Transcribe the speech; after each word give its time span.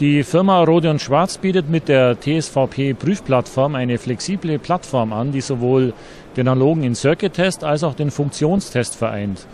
Die 0.00 0.24
Firma 0.24 0.60
Rode 0.64 0.98
Schwarz 0.98 1.38
bietet 1.38 1.70
mit 1.70 1.86
der 1.86 2.18
TSVP 2.18 2.94
Prüfplattform 2.94 3.76
eine 3.76 3.96
flexible 3.96 4.58
Plattform 4.58 5.12
an, 5.12 5.30
die 5.30 5.40
sowohl 5.40 5.92
den 6.36 6.48
analogen 6.48 6.82
In-Circuit-Test 6.82 7.62
als 7.62 7.84
auch 7.84 7.94
den 7.94 8.10
Funktionstest 8.10 8.96
vereint. 8.96 9.46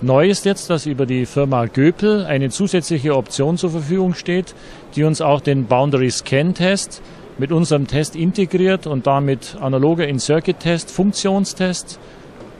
Neu 0.00 0.30
ist 0.30 0.46
jetzt, 0.46 0.70
dass 0.70 0.86
über 0.86 1.04
die 1.04 1.26
Firma 1.26 1.66
Göpel 1.66 2.24
eine 2.24 2.48
zusätzliche 2.48 3.14
Option 3.14 3.58
zur 3.58 3.68
Verfügung 3.68 4.14
steht, 4.14 4.54
die 4.94 5.04
uns 5.04 5.20
auch 5.20 5.42
den 5.42 5.66
Boundary 5.66 6.10
Scan 6.10 6.54
Test 6.54 7.02
mit 7.36 7.52
unserem 7.52 7.86
Test 7.86 8.16
integriert 8.16 8.86
und 8.86 9.06
damit 9.06 9.58
analoger 9.60 10.08
In-Circuit-Test, 10.08 10.90
Funktionstest 10.90 12.00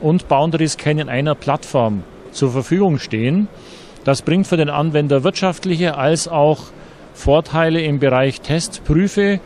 und 0.02 0.28
Boundary 0.28 0.68
Scan 0.68 0.98
in 0.98 1.08
einer 1.08 1.34
Plattform 1.34 2.02
zur 2.32 2.50
Verfügung 2.50 2.98
stehen. 2.98 3.48
Das 4.04 4.20
bringt 4.20 4.46
für 4.46 4.58
den 4.58 4.68
Anwender 4.68 5.24
wirtschaftliche 5.24 5.96
als 5.96 6.28
auch 6.28 6.58
Vorteile 7.16 7.80
im 7.80 7.98
Bereich 7.98 8.42
Testprüfe, 8.42 9.40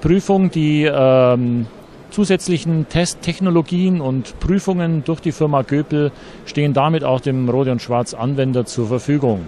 Prüfung, 0.00 0.50
die 0.50 0.84
ähm, 0.84 1.66
zusätzlichen 2.10 2.88
Testtechnologien 2.88 4.00
und 4.00 4.38
Prüfungen 4.40 5.04
durch 5.04 5.20
die 5.20 5.32
Firma 5.32 5.62
Göpel 5.62 6.10
stehen 6.44 6.74
damit 6.74 7.04
auch 7.04 7.20
dem 7.20 7.48
Rode 7.48 7.72
und 7.72 7.80
Schwarz 7.80 8.12
Anwender 8.12 8.66
zur 8.66 8.88
Verfügung. 8.88 9.46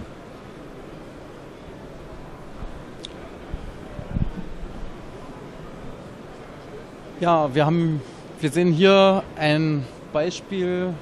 Ja, 7.21 7.53
wir 7.53 7.67
haben, 7.67 8.01
wir 8.41 8.51
sehen 8.51 8.73
hier 8.73 9.25
ein 9.37 9.85
Beispiel 10.13 10.95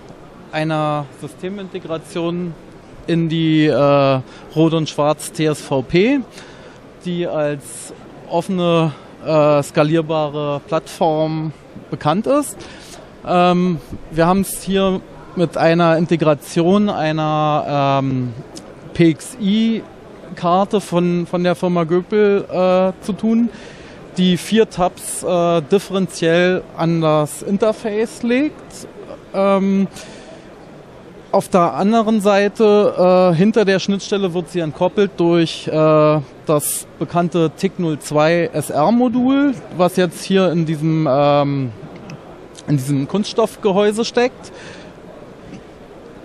einer 0.53 1.05
Systemintegration 1.21 2.55
in 3.07 3.29
die 3.29 3.67
äh, 3.67 4.21
Rot 4.55 4.75
und 4.75 4.89
Schwarz 4.89 5.33
TSVP, 5.33 6.21
die 7.05 7.27
als 7.27 7.93
offene 8.29 8.93
äh, 9.25 9.63
skalierbare 9.63 10.61
Plattform 10.67 11.53
bekannt 11.91 12.27
ist. 12.27 12.57
Ähm, 13.27 13.79
wir 14.11 14.27
haben 14.27 14.41
es 14.41 14.63
hier 14.63 15.01
mit 15.37 15.57
einer 15.57 15.99
Integration 15.99 16.89
einer 16.89 18.01
ähm, 18.01 18.33
PXI-Karte 18.95 20.81
von, 20.81 21.27
von 21.27 21.45
der 21.45 21.55
Firma 21.55 21.85
Göpel 21.85 22.45
äh, 22.45 23.05
zu 23.05 23.13
tun, 23.13 23.51
die 24.17 24.37
vier 24.37 24.71
Tabs 24.71 25.23
äh, 25.23 25.63
differenziell 25.63 26.63
an 26.77 27.01
das 27.03 27.43
Interface 27.43 28.23
legt. 28.23 28.89
Ähm, 29.35 29.89
auf 31.33 31.49
der 31.49 31.75
anderen 31.75 32.21
Seite, 32.21 33.33
äh, 33.33 33.37
hinter 33.37 33.65
der 33.65 33.79
Schnittstelle 33.79 34.33
wird 34.33 34.51
sie 34.51 34.61
entkoppelt 34.61 35.13
durch 35.17 35.69
äh, 35.69 36.21
das 36.47 36.87
bekannte 36.99 37.51
TIC02 37.59 38.51
SR-Modul, 38.53 39.55
was 39.77 39.97
jetzt 39.97 40.23
hier 40.25 40.51
in 40.51 40.67
diesem, 40.67 41.09
ähm, 41.11 41.73
in 42.69 42.77
diesem 42.77 43.09
Kunststoffgehäuse 43.09 44.05
steckt. 44.05 44.53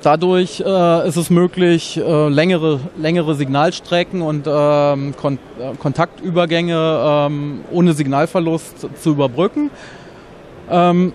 Dadurch 0.03 0.61
äh, 0.65 1.07
ist 1.07 1.17
es 1.17 1.29
möglich, 1.29 1.97
äh, 1.97 2.27
längere, 2.29 2.79
längere 2.97 3.35
Signalstrecken 3.35 4.21
und 4.21 4.47
ähm, 4.47 5.13
Kon 5.15 5.37
äh, 5.59 5.75
Kontaktübergänge 5.77 7.03
ähm, 7.05 7.61
ohne 7.71 7.93
Signalverlust 7.93 8.87
zu 8.99 9.11
überbrücken. 9.11 9.69
Ähm, 10.71 11.13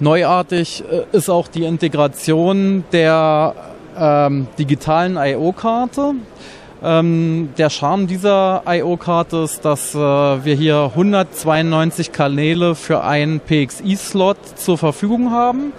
Neuartig 0.00 0.82
äh, 0.90 1.16
ist 1.16 1.28
auch 1.28 1.46
die 1.46 1.64
Integration 1.64 2.84
der 2.90 3.54
ähm, 3.98 4.46
digitalen 4.58 5.16
I.O.-Karte. 5.18 6.14
Ähm, 6.82 7.50
der 7.58 7.68
Charme 7.68 8.06
dieser 8.06 8.62
I.O.-Karte 8.66 9.44
ist, 9.44 9.66
dass 9.66 9.94
äh, 9.94 9.98
wir 9.98 10.54
hier 10.54 10.90
192 10.94 12.12
Kanäle 12.12 12.74
für 12.74 13.04
einen 13.04 13.40
PXI-Slot 13.40 14.38
zur 14.56 14.78
Verfügung 14.78 15.32
haben. 15.32 15.74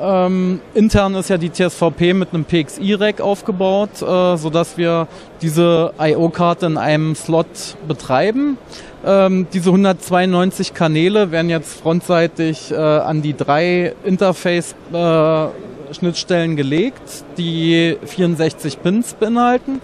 Ähm, 0.00 0.60
intern 0.74 1.14
ist 1.14 1.30
ja 1.30 1.38
die 1.38 1.50
TSVP 1.50 2.14
mit 2.14 2.34
einem 2.34 2.44
PXI-Rack 2.44 3.20
aufgebaut, 3.20 4.02
äh, 4.02 4.36
sodass 4.36 4.76
wir 4.76 5.06
diese 5.40 5.92
I.O.-Karte 6.00 6.66
in 6.66 6.78
einem 6.78 7.14
Slot 7.14 7.76
betreiben. 7.86 8.58
Ähm, 9.06 9.46
diese 9.52 9.70
192 9.70 10.74
Kanäle 10.74 11.30
werden 11.30 11.48
jetzt 11.50 11.80
frontseitig 11.80 12.72
äh, 12.72 12.76
an 12.76 13.22
die 13.22 13.36
drei 13.36 13.94
Interface-Schnittstellen 14.04 16.52
äh, 16.52 16.56
gelegt, 16.56 17.24
die 17.36 17.96
64 18.04 18.82
Pins 18.82 19.14
beinhalten. 19.14 19.80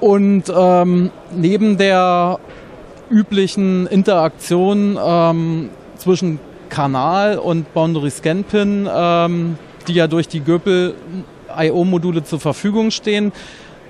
Und 0.00 0.52
ähm, 0.54 1.10
neben 1.34 1.78
der 1.78 2.38
üblichen 3.08 3.86
Interaktion 3.86 4.98
ähm, 5.02 5.70
zwischen 5.96 6.38
Kanal 6.74 7.38
und 7.38 7.72
Boundary 7.72 8.10
Scan 8.10 8.42
Pin, 8.42 8.88
ähm, 8.92 9.56
die 9.86 9.94
ja 9.94 10.08
durch 10.08 10.26
die 10.26 10.40
Göpel 10.40 10.96
IO-Module 11.56 12.24
zur 12.24 12.40
Verfügung 12.40 12.90
stehen, 12.90 13.30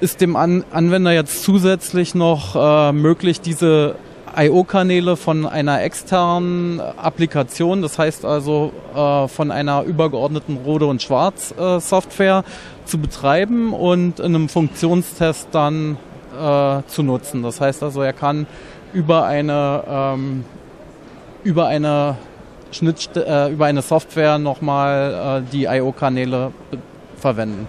ist 0.01 0.21
dem 0.21 0.37
An 0.37 0.65
Anwender 0.71 1.13
jetzt 1.13 1.45
zusätzlich 1.45 2.15
noch 2.15 2.55
äh, 2.55 2.93
möglich, 2.93 3.41
diese 3.41 3.95
I.O.-Kanäle 4.37 5.17
von 5.17 5.47
einer 5.47 5.83
externen 5.83 6.79
Applikation, 6.81 7.81
das 7.81 7.99
heißt 7.99 8.27
also 8.27 8.73
äh, 8.95 9.29
von 9.29 9.51
einer 9.51 9.85
übergeordneten 9.85 10.59
Rode 10.59 10.85
und 10.85 11.01
Schwarz 11.01 11.55
äh, 11.59 11.79
zu 11.81 12.99
betreiben 12.99 13.73
und 13.73 14.21
in 14.21 14.35
einem 14.35 14.51
Funktionstest 14.51 15.49
dann 15.53 15.97
äh, 16.39 16.83
zu 16.87 17.03
nutzen. 17.03 17.43
Das 17.43 17.63
heißt 17.63 17.83
also, 17.83 18.03
er 18.03 18.13
kann 18.13 18.47
über 18.93 19.25
eine 19.25 19.85
ähm, 19.89 20.45
über 21.45 21.67
eine 21.67 22.17
Schnittst 22.75 23.17
äh, 23.17 23.49
über 23.49 23.67
eine 23.67 23.83
Software 23.83 24.39
nochmal 24.39 25.43
äh, 25.45 25.51
die 25.53 25.65
I.O.-Kanäle 25.65 26.53
verwenden. 27.17 27.69